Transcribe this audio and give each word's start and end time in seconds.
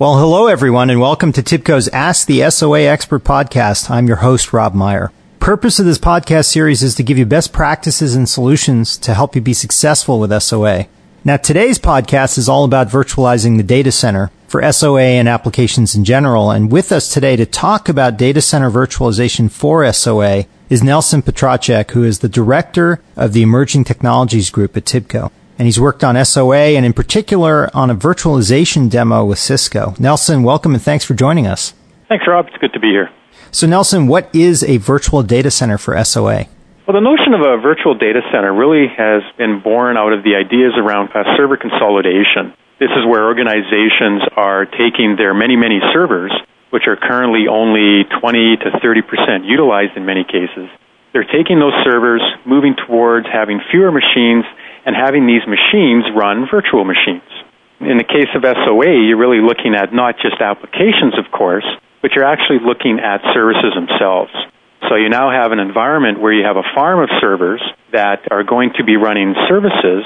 Well, 0.00 0.18
hello 0.18 0.46
everyone 0.46 0.88
and 0.88 0.98
welcome 0.98 1.30
to 1.32 1.42
TIBCO's 1.42 1.88
Ask 1.88 2.26
the 2.26 2.50
SOA 2.50 2.84
Expert 2.84 3.22
podcast. 3.22 3.90
I'm 3.90 4.06
your 4.06 4.16
host, 4.16 4.50
Rob 4.50 4.72
Meyer. 4.72 5.12
Purpose 5.40 5.78
of 5.78 5.84
this 5.84 5.98
podcast 5.98 6.46
series 6.46 6.82
is 6.82 6.94
to 6.94 7.02
give 7.02 7.18
you 7.18 7.26
best 7.26 7.52
practices 7.52 8.14
and 8.14 8.26
solutions 8.26 8.96
to 8.96 9.12
help 9.12 9.34
you 9.34 9.42
be 9.42 9.52
successful 9.52 10.18
with 10.18 10.42
SOA. 10.42 10.86
Now 11.22 11.36
today's 11.36 11.78
podcast 11.78 12.38
is 12.38 12.48
all 12.48 12.64
about 12.64 12.88
virtualizing 12.88 13.58
the 13.58 13.62
data 13.62 13.92
center 13.92 14.30
for 14.48 14.72
SOA 14.72 15.02
and 15.02 15.28
applications 15.28 15.94
in 15.94 16.06
general. 16.06 16.50
And 16.50 16.72
with 16.72 16.92
us 16.92 17.12
today 17.12 17.36
to 17.36 17.44
talk 17.44 17.90
about 17.90 18.16
data 18.16 18.40
center 18.40 18.70
virtualization 18.70 19.50
for 19.50 19.92
SOA 19.92 20.46
is 20.70 20.82
Nelson 20.82 21.20
Petracek, 21.20 21.90
who 21.90 22.04
is 22.04 22.20
the 22.20 22.28
director 22.30 23.02
of 23.16 23.34
the 23.34 23.42
emerging 23.42 23.84
technologies 23.84 24.48
group 24.48 24.78
at 24.78 24.86
TIBCO 24.86 25.30
and 25.60 25.66
he's 25.66 25.78
worked 25.78 26.02
on 26.02 26.16
SOA 26.24 26.72
and 26.72 26.86
in 26.86 26.94
particular 26.94 27.68
on 27.76 27.90
a 27.90 27.94
virtualization 27.94 28.88
demo 28.88 29.26
with 29.26 29.38
Cisco. 29.38 29.92
Nelson, 29.98 30.42
welcome 30.42 30.72
and 30.72 30.82
thanks 30.82 31.04
for 31.04 31.12
joining 31.12 31.46
us. 31.46 31.74
Thanks, 32.08 32.24
Rob. 32.26 32.46
It's 32.48 32.56
good 32.56 32.72
to 32.72 32.80
be 32.80 32.88
here. 32.88 33.10
So, 33.52 33.66
Nelson, 33.66 34.06
what 34.06 34.34
is 34.34 34.64
a 34.64 34.78
virtual 34.78 35.22
data 35.22 35.50
center 35.50 35.76
for 35.76 36.02
SOA? 36.02 36.48
Well, 36.88 36.96
the 36.96 37.04
notion 37.04 37.36
of 37.36 37.42
a 37.44 37.60
virtual 37.60 37.92
data 37.92 38.22
center 38.32 38.54
really 38.54 38.88
has 38.88 39.20
been 39.36 39.60
born 39.60 39.98
out 39.98 40.14
of 40.14 40.24
the 40.24 40.32
ideas 40.34 40.72
around 40.80 41.10
server 41.36 41.58
consolidation. 41.58 42.56
This 42.80 42.88
is 42.96 43.04
where 43.04 43.28
organizations 43.28 44.24
are 44.40 44.64
taking 44.64 45.16
their 45.18 45.34
many, 45.34 45.56
many 45.56 45.80
servers, 45.92 46.32
which 46.70 46.88
are 46.88 46.96
currently 46.96 47.52
only 47.52 48.08
20 48.08 48.56
to 48.64 48.80
30 48.80 49.02
percent 49.02 49.44
utilized 49.44 49.92
in 49.94 50.06
many 50.06 50.24
cases. 50.24 50.72
They're 51.12 51.28
taking 51.28 51.60
those 51.60 51.76
servers, 51.84 52.22
moving 52.46 52.76
towards 52.86 53.26
having 53.28 53.60
fewer 53.70 53.92
machines 53.92 54.46
and 54.86 54.96
having 54.96 55.26
these 55.26 55.44
machines 55.46 56.04
run 56.14 56.46
virtual 56.50 56.84
machines. 56.84 57.26
In 57.80 57.96
the 57.96 58.04
case 58.04 58.28
of 58.36 58.44
SOA, 58.44 58.92
you're 59.08 59.20
really 59.20 59.40
looking 59.40 59.74
at 59.74 59.92
not 59.92 60.16
just 60.20 60.40
applications, 60.40 61.16
of 61.16 61.32
course, 61.32 61.64
but 62.02 62.12
you're 62.12 62.28
actually 62.28 62.60
looking 62.60 63.00
at 63.00 63.24
services 63.32 63.72
themselves. 63.72 64.32
So 64.88 64.96
you 64.96 65.08
now 65.08 65.30
have 65.30 65.52
an 65.52 65.60
environment 65.60 66.20
where 66.20 66.32
you 66.32 66.44
have 66.44 66.56
a 66.56 66.66
farm 66.74 67.00
of 67.00 67.08
servers 67.20 67.62
that 67.92 68.28
are 68.30 68.44
going 68.44 68.72
to 68.76 68.84
be 68.84 68.96
running 68.96 69.34
services, 69.48 70.04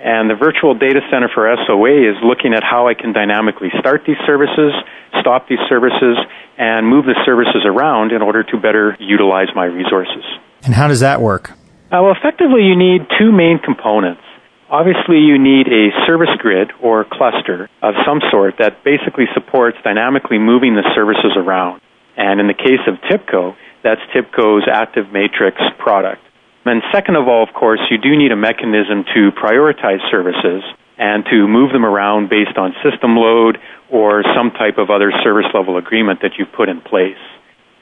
and 0.00 0.30
the 0.30 0.34
virtual 0.34 0.72
data 0.72 1.00
center 1.12 1.28
for 1.32 1.44
SOA 1.66 2.08
is 2.08 2.16
looking 2.24 2.54
at 2.54 2.62
how 2.64 2.88
I 2.88 2.94
can 2.94 3.12
dynamically 3.12 3.68
start 3.80 4.04
these 4.06 4.20
services, 4.26 4.72
stop 5.20 5.48
these 5.48 5.60
services, 5.68 6.16
and 6.56 6.86
move 6.86 7.04
the 7.04 7.16
services 7.24 7.64
around 7.64 8.12
in 8.12 8.22
order 8.22 8.42
to 8.44 8.56
better 8.56 8.96
utilize 8.98 9.48
my 9.54 9.64
resources. 9.64 10.24
And 10.64 10.74
how 10.74 10.88
does 10.88 11.00
that 11.00 11.20
work? 11.20 11.52
Uh, 11.90 11.98
well, 12.06 12.14
effectively, 12.14 12.62
you 12.62 12.78
need 12.78 13.02
two 13.18 13.32
main 13.32 13.58
components. 13.58 14.22
Obviously, 14.70 15.18
you 15.18 15.42
need 15.42 15.66
a 15.66 15.90
service 16.06 16.30
grid 16.38 16.70
or 16.80 17.04
cluster 17.04 17.68
of 17.82 17.94
some 18.06 18.22
sort 18.30 18.54
that 18.62 18.84
basically 18.84 19.26
supports 19.34 19.76
dynamically 19.82 20.38
moving 20.38 20.76
the 20.76 20.86
services 20.94 21.34
around. 21.34 21.80
And 22.16 22.38
in 22.38 22.46
the 22.46 22.54
case 22.54 22.78
of 22.86 22.94
TIBCO, 23.10 23.56
that's 23.82 24.00
TIBCO's 24.14 24.70
Active 24.70 25.10
Matrix 25.10 25.58
product. 25.78 26.22
And 26.64 26.80
second 26.92 27.16
of 27.16 27.26
all, 27.26 27.42
of 27.42 27.52
course, 27.52 27.80
you 27.90 27.98
do 27.98 28.16
need 28.16 28.30
a 28.30 28.36
mechanism 28.36 29.02
to 29.12 29.32
prioritize 29.34 29.98
services 30.12 30.62
and 30.96 31.24
to 31.26 31.48
move 31.48 31.72
them 31.72 31.84
around 31.84 32.30
based 32.30 32.56
on 32.56 32.70
system 32.86 33.16
load 33.16 33.58
or 33.90 34.22
some 34.36 34.52
type 34.52 34.78
of 34.78 34.90
other 34.90 35.10
service 35.24 35.50
level 35.52 35.76
agreement 35.76 36.22
that 36.22 36.38
you've 36.38 36.52
put 36.52 36.68
in 36.68 36.80
place 36.82 37.18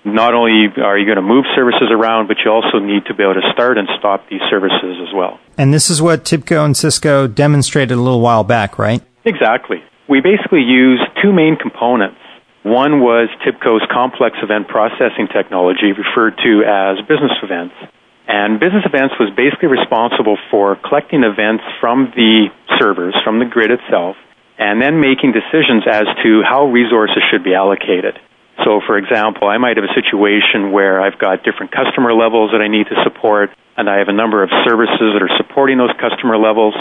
not 0.05 0.35
only 0.35 0.69
are 0.83 0.99
you 0.99 1.05
going 1.05 1.17
to 1.17 1.23
move 1.23 1.45
services 1.55 1.89
around, 1.91 2.29
but 2.29 2.39
you 2.45 2.51
also 2.51 2.79
need 2.79 3.07
to 3.07 3.15
be 3.15 3.23
able 3.23 3.35
to 3.35 3.51
start 3.53 3.79
and 3.79 3.89
stop 3.99 4.29
these 4.29 4.41
services 4.51 4.97
as 5.03 5.15
well. 5.15 5.39
And 5.57 5.75
this 5.75 5.91
is 5.91 6.01
what 6.01 6.25
TIBCO 6.25 6.65
and 6.65 6.77
Cisco 6.77 7.27
demonstrated 7.27 7.97
a 7.97 8.01
little 8.01 8.21
while 8.21 8.45
back, 8.45 8.79
right? 8.79 9.03
Exactly. 9.25 9.83
We 10.09 10.21
basically 10.21 10.63
used 10.63 11.03
two 11.23 11.33
main 11.33 11.57
components. 11.57 12.19
One 12.63 13.01
was 13.01 13.29
TIBCO's 13.45 13.87
complex 13.91 14.37
event 14.43 14.69
processing 14.69 15.29
technology, 15.33 15.93
referred 15.93 16.37
to 16.43 16.65
as 16.65 16.99
business 17.07 17.33
events. 17.43 17.75
And 18.27 18.61
business 18.61 18.85
events 18.85 19.15
was 19.19 19.33
basically 19.35 19.69
responsible 19.69 20.37
for 20.51 20.77
collecting 20.77 21.25
events 21.25 21.65
from 21.81 22.13
the 22.15 22.49
servers, 22.79 23.17
from 23.25 23.39
the 23.39 23.47
grid 23.47 23.71
itself, 23.71 24.17
and 24.59 24.83
then 24.83 25.01
making 25.01 25.33
decisions 25.33 25.85
as 25.89 26.05
to 26.23 26.43
how 26.43 26.67
resources 26.67 27.23
should 27.31 27.43
be 27.43 27.55
allocated. 27.55 28.19
So, 28.69 28.85
for 28.85 28.99
example, 28.99 29.49
I 29.49 29.57
might 29.57 29.81
have 29.81 29.89
a 29.89 29.95
situation 29.97 30.73
where 30.77 31.01
I've 31.01 31.19
got 31.19 31.41
different 31.41 31.73
customer 31.73 32.13
levels 32.13 32.53
that 32.53 32.61
I 32.61 32.69
need 32.69 32.85
to 32.93 33.01
support, 33.01 33.49
and 33.79 33.89
I 33.89 33.97
have 33.97 34.09
a 34.09 34.13
number 34.13 34.45
of 34.45 34.51
services 34.69 35.17
that 35.17 35.25
are 35.25 35.33
supporting 35.41 35.79
those 35.79 35.97
customer 35.97 36.37
levels. 36.37 36.77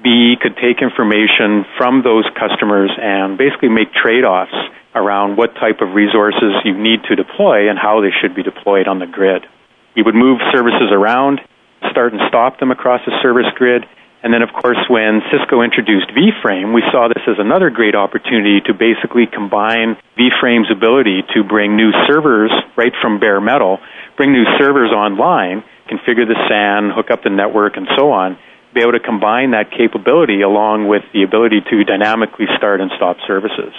B 0.00 0.40
could 0.40 0.56
take 0.56 0.80
information 0.80 1.68
from 1.76 2.00
those 2.00 2.24
customers 2.40 2.88
and 2.96 3.36
basically 3.36 3.68
make 3.68 3.92
trade 3.92 4.24
offs 4.24 4.56
around 4.94 5.36
what 5.36 5.52
type 5.60 5.84
of 5.84 5.92
resources 5.92 6.56
you 6.64 6.72
need 6.72 7.04
to 7.12 7.12
deploy 7.12 7.68
and 7.68 7.76
how 7.76 8.00
they 8.00 8.16
should 8.16 8.32
be 8.34 8.42
deployed 8.42 8.88
on 8.88 8.98
the 8.98 9.06
grid. 9.06 9.44
You 9.92 10.08
would 10.08 10.16
move 10.16 10.40
services 10.56 10.88
around, 10.88 11.44
start 11.92 12.16
and 12.16 12.22
stop 12.32 12.60
them 12.60 12.70
across 12.70 13.04
the 13.04 13.12
service 13.20 13.52
grid, 13.60 13.84
and 14.26 14.34
then, 14.34 14.42
of 14.42 14.50
course, 14.50 14.82
when 14.90 15.22
Cisco 15.30 15.62
introduced 15.62 16.10
vFrame, 16.10 16.74
we 16.74 16.82
saw 16.90 17.06
this 17.06 17.22
as 17.30 17.38
another 17.38 17.70
great 17.70 17.94
opportunity 17.94 18.58
to 18.66 18.74
basically 18.74 19.30
combine 19.30 19.94
vFrame's 20.18 20.66
ability 20.66 21.22
to 21.30 21.44
bring 21.46 21.76
new 21.76 21.94
servers 22.10 22.50
right 22.74 22.90
from 23.00 23.20
bare 23.20 23.40
metal, 23.40 23.78
bring 24.16 24.32
new 24.32 24.42
servers 24.58 24.90
online, 24.90 25.62
configure 25.86 26.26
the 26.26 26.34
SAN, 26.50 26.90
hook 26.90 27.12
up 27.12 27.22
the 27.22 27.30
network, 27.30 27.76
and 27.76 27.86
so 27.96 28.10
on, 28.10 28.36
be 28.74 28.80
able 28.82 28.98
to 28.98 28.98
combine 28.98 29.52
that 29.52 29.70
capability 29.70 30.42
along 30.42 30.88
with 30.88 31.06
the 31.14 31.22
ability 31.22 31.62
to 31.70 31.84
dynamically 31.84 32.46
start 32.58 32.80
and 32.80 32.90
stop 32.96 33.18
services. 33.28 33.70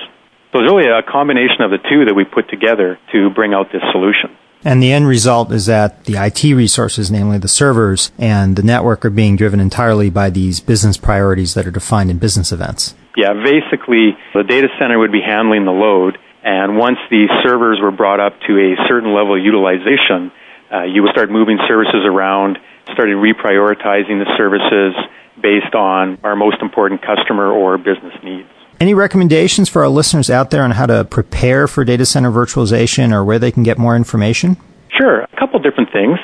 So 0.55 0.63
it's 0.63 0.71
really 0.71 0.87
a 0.87 1.03
combination 1.03 1.59
of 1.59 1.75
the 1.75 1.83
two 1.91 2.05
that 2.07 2.15
we 2.15 2.23
put 2.23 2.47
together 2.47 2.97
to 3.11 3.29
bring 3.35 3.53
out 3.53 3.67
this 3.75 3.83
solution. 3.91 4.31
And 4.67 4.83
the 4.83 4.91
end 4.91 5.07
result 5.07 5.53
is 5.53 5.67
that 5.67 6.03
the 6.03 6.17
IT 6.17 6.43
resources, 6.43 7.09
namely 7.09 7.37
the 7.37 7.47
servers 7.47 8.11
and 8.19 8.57
the 8.57 8.63
network, 8.63 9.05
are 9.05 9.09
being 9.09 9.37
driven 9.37 9.61
entirely 9.61 10.09
by 10.09 10.29
these 10.29 10.59
business 10.59 10.97
priorities 10.97 11.53
that 11.53 11.65
are 11.65 11.71
defined 11.71 12.11
in 12.11 12.17
business 12.17 12.51
events. 12.51 12.93
Yeah, 13.15 13.31
basically, 13.31 14.17
the 14.33 14.43
data 14.43 14.67
center 14.77 14.99
would 14.99 15.13
be 15.13 15.21
handling 15.25 15.63
the 15.63 15.71
load, 15.71 16.17
and 16.43 16.77
once 16.77 16.97
the 17.09 17.31
servers 17.47 17.79
were 17.81 17.95
brought 17.95 18.19
up 18.19 18.33
to 18.45 18.59
a 18.59 18.75
certain 18.89 19.15
level 19.15 19.39
of 19.39 19.41
utilization, 19.41 20.33
uh, 20.67 20.83
you 20.83 21.01
would 21.01 21.11
start 21.11 21.31
moving 21.31 21.59
services 21.65 22.03
around, 22.03 22.59
started 22.91 23.15
reprioritizing 23.15 24.19
the 24.19 24.27
services 24.35 24.91
based 25.41 25.75
on 25.75 26.19
our 26.25 26.35
most 26.35 26.61
important 26.61 27.01
customer 27.01 27.49
or 27.49 27.77
business 27.77 28.19
needs. 28.21 28.51
Any 28.79 28.93
recommendations 28.93 29.69
for 29.69 29.81
our 29.81 29.89
listeners 29.89 30.29
out 30.29 30.51
there 30.51 30.61
on 30.61 30.69
how 30.69 30.85
to 30.85 31.03
prepare 31.03 31.67
for 31.67 31.83
data 31.83 32.05
center 32.05 32.31
virtualization 32.31 33.11
or 33.11 33.25
where 33.25 33.39
they 33.39 33.51
can 33.51 33.63
get 33.63 33.79
more 33.79 33.95
information? 33.95 34.55
Sure, 34.95 35.21
a 35.21 35.35
couple 35.39 35.59
different 35.59 35.91
things. 35.91 36.19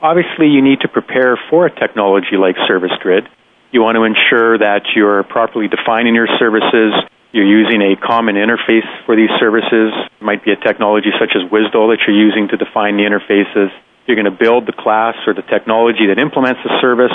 Obviously, 0.00 0.48
you 0.48 0.62
need 0.62 0.80
to 0.80 0.88
prepare 0.88 1.38
for 1.50 1.66
a 1.66 1.70
technology 1.70 2.40
like 2.40 2.56
Service 2.66 2.92
Grid. 3.00 3.28
You 3.72 3.82
want 3.82 3.96
to 3.96 4.04
ensure 4.04 4.56
that 4.56 4.88
you're 4.96 5.22
properly 5.24 5.68
defining 5.68 6.14
your 6.14 6.28
services. 6.38 6.94
You're 7.32 7.44
using 7.44 7.82
a 7.82 7.94
common 8.00 8.36
interface 8.36 8.88
for 9.04 9.14
these 9.14 9.28
services. 9.38 9.92
It 9.92 10.24
might 10.24 10.42
be 10.42 10.52
a 10.52 10.56
technology 10.56 11.10
such 11.20 11.36
as 11.36 11.42
WSDL 11.50 11.92
that 11.92 11.98
you're 12.06 12.16
using 12.16 12.48
to 12.48 12.56
define 12.56 12.96
the 12.96 13.04
interfaces. 13.04 13.68
You're 14.08 14.16
going 14.16 14.32
to 14.32 14.40
build 14.40 14.64
the 14.64 14.72
class 14.72 15.14
or 15.28 15.34
the 15.36 15.44
technology 15.44 16.08
that 16.08 16.18
implements 16.18 16.64
the 16.64 16.72
service 16.80 17.12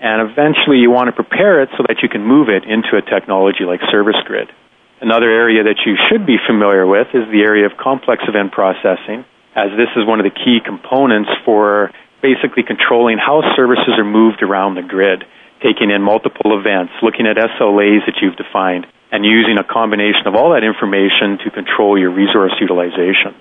and 0.00 0.22
eventually 0.22 0.78
you 0.78 0.90
want 0.94 1.08
to 1.08 1.16
prepare 1.16 1.62
it 1.62 1.70
so 1.76 1.82
that 1.88 2.02
you 2.02 2.08
can 2.08 2.22
move 2.22 2.48
it 2.48 2.62
into 2.62 2.94
a 2.94 3.02
technology 3.02 3.64
like 3.64 3.80
Service 3.90 4.20
Grid. 4.24 4.52
Another 5.00 5.28
area 5.28 5.64
that 5.64 5.84
you 5.84 5.96
should 6.08 6.24
be 6.24 6.36
familiar 6.38 6.86
with 6.86 7.08
is 7.12 7.24
the 7.32 7.42
area 7.42 7.66
of 7.66 7.76
complex 7.76 8.22
event 8.28 8.52
processing, 8.52 9.24
as 9.58 9.74
this 9.76 9.90
is 9.96 10.06
one 10.06 10.20
of 10.20 10.24
the 10.24 10.32
key 10.32 10.60
components 10.64 11.28
for 11.44 11.90
basically 12.22 12.62
controlling 12.62 13.18
how 13.18 13.42
services 13.56 13.98
are 13.98 14.04
moved 14.04 14.42
around 14.42 14.76
the 14.76 14.86
grid, 14.86 15.24
taking 15.62 15.90
in 15.90 16.00
multiple 16.00 16.56
events, 16.56 16.92
looking 17.02 17.26
at 17.26 17.36
SLAs 17.36 18.04
that 18.06 18.20
you've 18.20 18.36
defined, 18.36 18.86
and 19.12 19.24
using 19.24 19.58
a 19.58 19.64
combination 19.64 20.26
of 20.26 20.34
all 20.34 20.52
that 20.52 20.64
information 20.64 21.42
to 21.44 21.50
control 21.50 21.98
your 21.98 22.10
resource 22.10 22.52
utilization. 22.60 23.34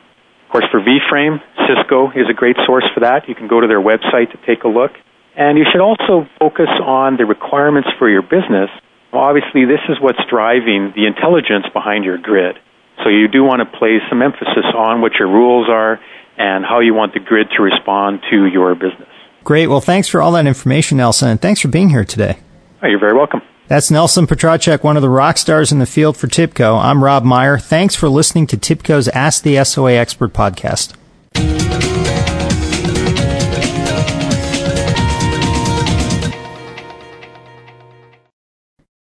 Course, 0.56 0.72
for 0.72 0.80
vFrame, 0.80 1.44
Cisco 1.68 2.12
is 2.12 2.30
a 2.32 2.34
great 2.34 2.56
source 2.66 2.86
for 2.94 3.02
that. 3.02 3.28
You 3.28 3.36
can 3.36 3.50
go 3.50 3.60
to 3.60 3.68
their 3.68 3.82
website 3.82 4.32
to 4.32 4.38
take 4.48 4.64
a 4.64 4.70
look. 4.70 4.92
And 5.36 5.58
you 5.58 5.66
should 5.70 5.82
also 5.82 6.30
focus 6.40 6.70
on 6.82 7.18
the 7.18 7.26
requirements 7.26 7.90
for 8.00 8.10
your 8.10 8.22
business. 8.22 8.70
Obviously, 9.12 9.66
this 9.66 9.84
is 9.90 10.00
what's 10.00 10.24
driving 10.30 10.94
the 10.96 11.08
intelligence 11.08 11.66
behind 11.74 12.06
your 12.06 12.18
grid. 12.18 12.56
So 13.04 13.10
you 13.10 13.28
do 13.28 13.44
want 13.44 13.68
to 13.68 13.78
place 13.78 14.00
some 14.08 14.22
emphasis 14.22 14.64
on 14.74 15.02
what 15.02 15.20
your 15.20 15.28
rules 15.28 15.68
are 15.70 16.00
and 16.38 16.64
how 16.64 16.80
you 16.80 16.94
want 16.94 17.14
the 17.14 17.20
grid 17.20 17.48
to 17.58 17.62
respond 17.62 18.22
to 18.32 18.46
your 18.46 18.76
business. 18.76 19.12
Great. 19.44 19.68
Well, 19.68 19.82
thanks 19.82 20.08
for 20.08 20.22
all 20.22 20.32
that 20.32 20.48
information, 20.48 21.00
Nelson, 21.00 21.28
and 21.28 21.42
thanks 21.42 21.60
for 21.60 21.68
being 21.68 21.90
here 21.90 22.06
today. 22.06 22.40
Oh, 22.82 22.88
you're 22.88 23.00
very 23.00 23.14
welcome. 23.14 23.42
That's 23.68 23.90
Nelson 23.90 24.28
Petracek, 24.28 24.84
one 24.84 24.96
of 24.96 25.02
the 25.02 25.10
rock 25.10 25.40
stars 25.40 25.72
in 25.72 25.80
the 25.80 25.88
field 25.88 26.18
for 26.18 26.28
TIBCO. 26.28 26.80
I'm 26.80 27.04
Rob 27.04 27.24
Meyer. 27.24 27.58
Thanks 27.58 27.96
for 27.96 28.08
listening 28.08 28.46
to 28.48 28.58
TIBCO's 28.58 29.08
Ask 29.08 29.42
the 29.42 29.64
SOA 29.64 29.94
Expert 29.94 30.34
podcast. 30.34 30.94